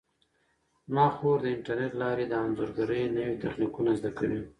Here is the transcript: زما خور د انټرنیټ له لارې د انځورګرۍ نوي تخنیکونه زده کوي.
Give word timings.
زما 0.87 1.05
خور 1.15 1.37
د 1.41 1.45
انټرنیټ 1.55 1.93
له 1.95 1.99
لارې 2.03 2.25
د 2.27 2.33
انځورګرۍ 2.43 3.03
نوي 3.17 3.35
تخنیکونه 3.43 3.91
زده 3.99 4.11
کوي. 4.17 4.41